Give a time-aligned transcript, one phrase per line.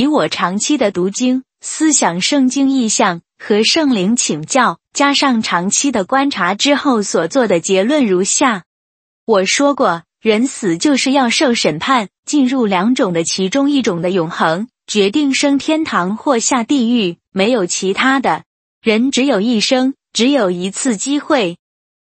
[0.00, 8.64] 以我长期的读经、思想圣经意象和圣灵请教，加上长期的观察之后所做的结论如下：
[9.26, 18.44] 我说过，人死就是要受审判，进入两种的其中一种的永恒，决定升天堂或下地狱，没有其他的。
[18.80, 21.58] 人只有一生，只有一次机会。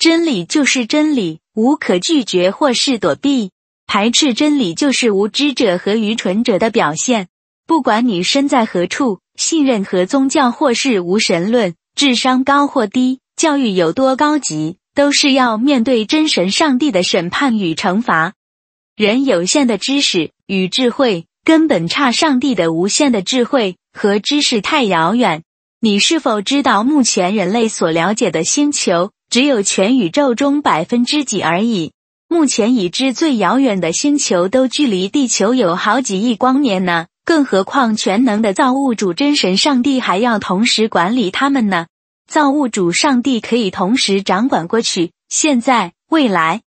[0.00, 3.52] 真理就是真理，无可拒绝或是躲避。
[3.86, 7.28] 排斥真理就是无知者和愚蠢者的表现。
[7.68, 18.32] 不管你身在何处，信任何宗教或是无神论，智商高或低，教育有多高级，都是要面对真神上帝的审判与惩罚。
[18.96, 25.42] 人有限的知识与智慧，根本差上帝的无限的智慧和知识太遥远。
[25.78, 31.92] 你是否知道，目前人类所了解的星球只有全宇宙中百分之几而已？
[32.28, 41.86] 目前已知最遥远的星球都距离地球有好几亿光年呢，更何况全能的造物主真神上帝还要同时管理他们呢？
[42.26, 46.62] 造物主上帝可以同时掌管过去、现在、未来。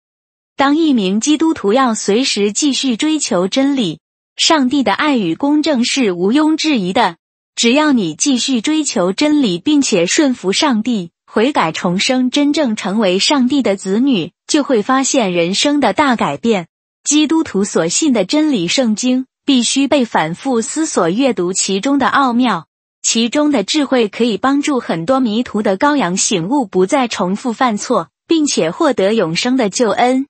[0.58, 4.02] 当一名基督徒要随时继续追求真理，
[4.36, 7.16] 上帝的爱与公正是毋庸置疑的。
[7.56, 16.68] 只要你继续追求真理，并且顺服上帝，悔改重生，真正成为上帝的子女，就会发现人生的大改变。
[17.06, 22.68] 基督徒所信的真理圣经，必须被反复思索、阅读其中的奥妙，
[23.02, 30.28] 其中的智慧可以帮助很多迷途的羔羊醒悟，不再重复犯错，并且获得永生的救恩。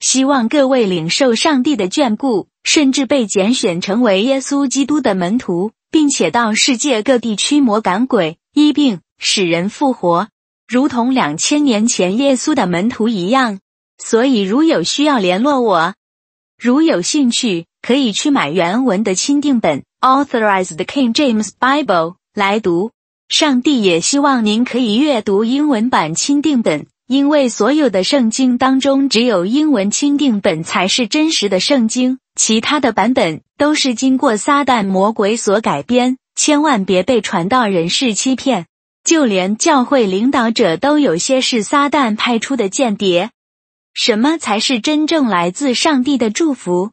[0.00, 5.70] 希望各位领受上帝的眷顾，甚至被拣选成为耶稣基督的门徒。
[5.92, 10.26] 并且到世界各地驱魔赶鬼、医病、使人复活，
[10.66, 13.60] 如同两千年前耶稣的门徒一样。
[13.98, 15.94] 所以，如有需要联络我，
[16.58, 22.90] 如有兴趣，可以去买原文的钦定本 （Authorized King James Bible） 来读。
[23.30, 32.18] 上帝也希望您可以阅读英文版钦定本，因为所有的圣经当中，只有英文钦定本才是真实的圣经。
[32.34, 38.66] 其他的版本都是经过撒旦魔鬼所改编，千万别被传道人士欺骗。
[39.02, 43.30] 就连教会领导者都有些是撒旦派出的间谍。
[43.94, 46.90] 什么才是真正来自上帝的祝福？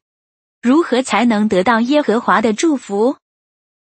[0.65, 3.17] 如何才能得到耶和华的祝福？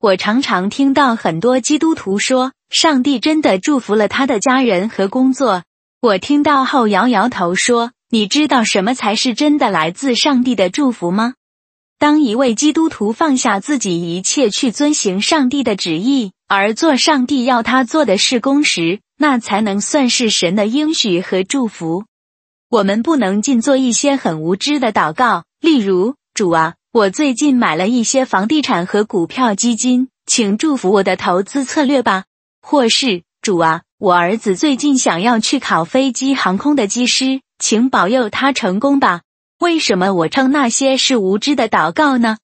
[0.01, 5.63] 我常常听到很多基督徒说，上帝真的祝福了他的家人和工作。
[6.01, 11.35] 我听到后摇摇头说：“你知道什么才是真的来自上帝的祝福吗？”
[11.99, 22.03] 当一位基督徒放下自己一切去遵行上帝的旨意，而做上帝要他做的事工时，那才能算是神的应许和祝福。
[22.69, 32.23] 我们不能尽做一些很无知的祷告，例如：“主啊，我最近买了一些房地产和股票基金，请祝福我的投资策略吧。”
[32.59, 39.21] 或是：“主啊，我儿子最近想要去考飞机航空的机师，请保佑他成功吧。”
[39.59, 42.37] 为什么我称那些是无知的祷告呢？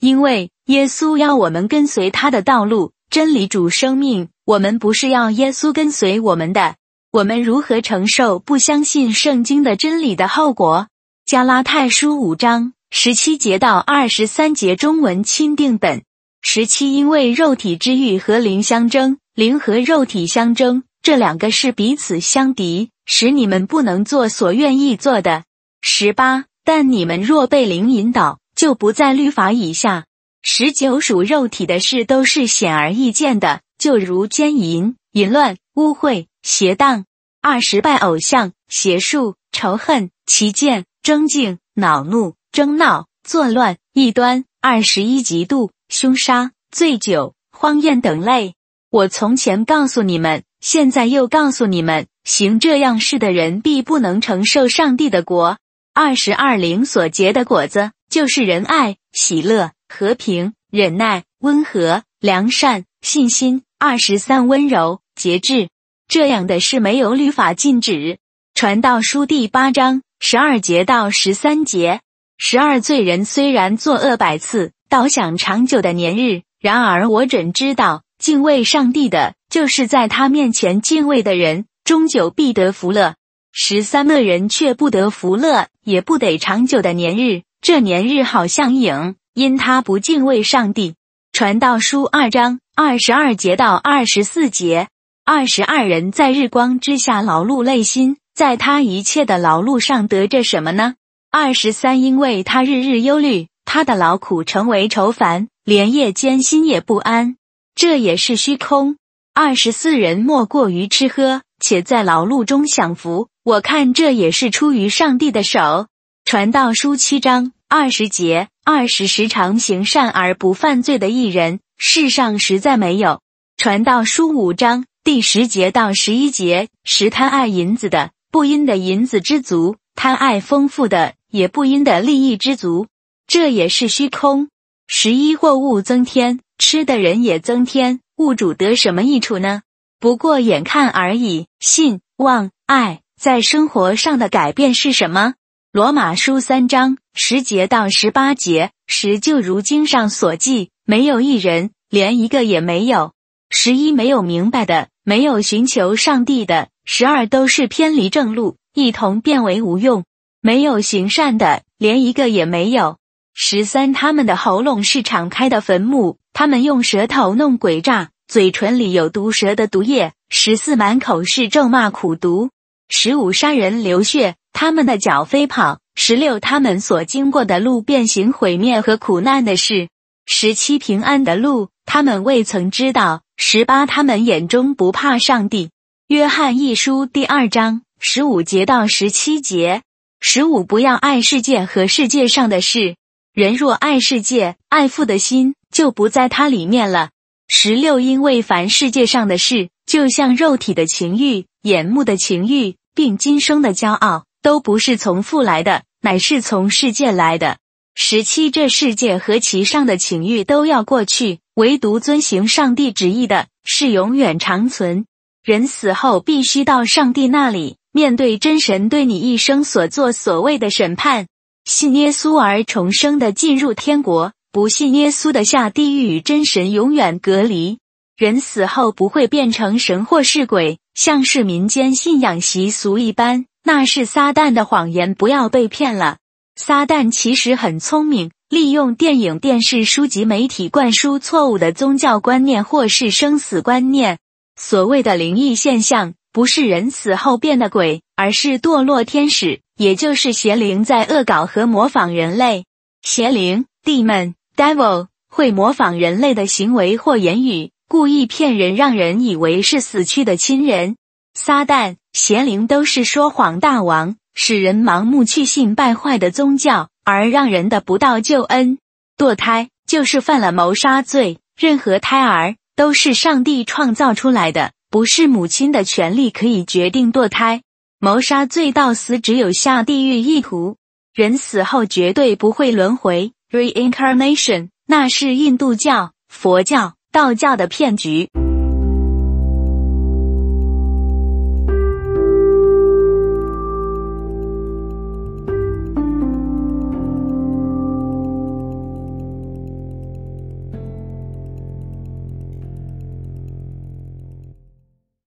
[0.00, 4.28] 因为耶稣要我们跟随他的道路，真理主生命。
[4.44, 6.74] 我们不是要耶稣跟随我们的。
[7.12, 10.88] 我们如何承受不相信圣经的真理的后果？
[11.24, 16.02] 加拉太书五章十七节到二十三节中文钦定本
[16.42, 25.44] 十七，因为肉体之欲和灵相争，灵和肉体相争，这两个是彼此相敌，使你们不能做所愿意做的。
[25.80, 26.44] 十八。
[26.62, 30.04] 但你们若被灵引导，就不在律法以下。
[30.42, 37.04] 十九属肉体的事都是显而易见的，就如奸淫、淫乱、污秽、邪荡；
[37.40, 48.54] 二十拜偶像、邪术、仇恨、奇见、争竞、恼怒、争闹、作乱、异端；二十一嫉妒、凶杀、醉酒、荒宴等类。
[48.90, 55.58] 我从前告诉你们，现在又告诉你们：行这样事的人，必不能承受上帝的国。
[55.94, 63.62] 二十二灵所结的果子，就是仁爱、喜乐、和平、忍耐、温和、良善、信心。
[63.78, 65.70] 二十三温柔、节制，
[66.06, 68.18] 这样的事没有律法禁止。
[68.54, 72.02] 传道书第八章十二节到十三节，
[72.42, 83.16] 十二罪人虽然作恶百次，倒享长久的年日；然而我准知道，敬畏上帝的，就是在他面前敬畏的人，终久必得福乐。
[83.52, 87.42] 十三恶人却不得福乐，也不得长久的年日。
[87.60, 90.94] 这年日好像影，因他不敬畏上帝。
[91.34, 94.88] 传道书二章二十二节到二十四节，
[95.26, 100.94] 二十二人在日光之下劳碌累心，在他一切的劳碌上得着什么呢？
[101.32, 107.36] 二十三，因为他日日忧虑，他的劳苦成为愁烦，连夜间心也不安，
[107.76, 108.96] 这也是虚空。
[109.32, 113.28] 二十四人莫过于吃喝，且在劳碌中享福。
[113.44, 115.86] 我看这也是出于上帝的手。
[116.24, 123.20] 传道书七章二十节，二十时常行善而不犯罪的艺人，世上实在没有。
[123.56, 132.86] 传道书五章第十节到十一节，十贪爱银子的，不因的银子知足；贪爱丰富的，也不因的利益知足。
[133.26, 134.48] 这也是虚空。
[134.86, 139.62] 十一货物增添，吃的人也增添，物主得什么益处呢？
[140.00, 141.46] 不过眼看而已。
[141.60, 145.34] 信望爱在生活上的改变是什么？
[145.72, 153.12] 罗马书三章十节到十八节，十就如经上所记，没有一人，连一个也没有。
[153.50, 156.68] 十一没有明白的，没有寻求上帝的。
[156.84, 160.02] 十二都是偏离正路，一同变为无用。
[160.42, 162.96] 没有行善的，连一个也没有。
[163.34, 170.12] 十三，他们的喉咙是敞开的坟墓，他们用舌头弄诡诈，嘴唇里有毒蛇的毒液。
[170.30, 172.50] 十四，满口是咒骂苦毒。
[172.88, 175.78] 十五，杀人流血，他们的脚飞跑。
[175.94, 179.88] 十六，他们所经过的路变形毁灭和苦难的事。
[180.24, 183.22] 十七，平安的路，他们未曾知道。
[183.36, 185.70] 十八，他们眼中不怕上帝。
[186.08, 189.82] 约翰一书第二章十五节到十七节。
[190.22, 192.96] 十五，不要爱世界和世界上的事。
[193.32, 197.08] 人若爱世界，爱父的心就不在它里面了。
[197.48, 207.56] 十六，因为凡世界上的事，就像肉体的情欲、眼目的情欲，并今生的骄傲，都不是从父来的，乃是从世界来的。
[207.94, 215.06] 十七，这世界和其上的情欲都要过去，唯独遵行上帝旨意的，是永远长存。
[215.42, 221.26] 人死后必须到上帝那里，面对真神对你一生所做所谓的审判。
[221.64, 227.78] 信耶稣而重生的进入天国，不信耶稣的下地狱与真神永远隔离。
[228.16, 236.18] 人死后不会变成神或是鬼，像是民间信仰习俗一般，那是撒旦的谎言，不要被骗了。
[236.56, 244.18] 撒旦其实很聪明，利用电影、电视、书籍、媒体灌输错误的宗教观念或是生死观念。
[244.56, 249.60] 所谓的灵异现象，不是人死后变的鬼，而是堕落天使。
[249.76, 252.66] 也就是邪灵在恶搞和模仿人类，
[253.00, 260.96] 邪灵 dm devil 会模仿人类的行为或言语，故意骗人，让人以为是死去的亲人。
[261.32, 268.76] 撒旦、邪灵都是说谎大王，使人盲目去信败坏的宗教，而让人得不到救恩。
[269.16, 277.62] 堕胎就是犯了谋杀罪，任何胎儿都是上帝创造出来的，不是母亲的权利可以决定堕胎。
[278.00, 280.78] 谋杀罪到死只有下地狱意图，
[281.14, 288.28] 人死后绝对不会轮回 （reincarnation），那是印度教、佛教、道教的骗局。